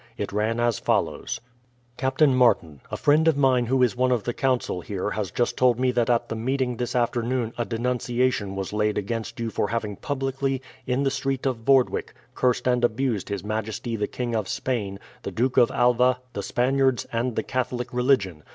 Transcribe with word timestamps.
It 0.17 0.31
ran 0.31 0.59
as 0.59 0.79
follows: 0.79 1.39
"Captain 1.95 2.33
Martin, 2.33 2.81
A 2.89 2.97
friend 2.97 3.27
of 3.27 3.37
mine, 3.37 3.67
who 3.67 3.83
is 3.83 3.95
one 3.95 4.11
of 4.11 4.23
the 4.23 4.33
council 4.33 4.81
here, 4.81 5.11
has 5.11 5.29
just 5.29 5.55
told 5.55 5.79
me 5.79 5.91
that 5.91 6.09
at 6.09 6.27
the 6.27 6.35
meeting 6.35 6.77
this 6.77 6.95
afternoon 6.95 7.53
a 7.55 7.65
denunciation 7.65 8.55
was 8.55 8.73
laid 8.73 8.97
against 8.97 9.39
you 9.39 9.51
for 9.51 9.67
having 9.67 9.95
publicly, 9.95 10.59
in 10.87 11.03
the 11.03 11.11
street 11.11 11.45
of 11.45 11.57
Vordwyk, 11.57 12.15
cursed 12.33 12.67
and 12.67 12.83
abused 12.83 13.29
his 13.29 13.43
Majesty 13.43 13.95
the 13.95 14.07
King 14.07 14.33
of 14.35 14.49
Spain, 14.49 14.97
the 15.21 15.29
Duke 15.29 15.57
of 15.57 15.69
Alva, 15.69 16.17
the 16.33 16.41
Spaniards, 16.41 17.05
and 17.11 17.35
the 17.35 17.43
Catholic 17.43 17.93
religion. 17.93 18.41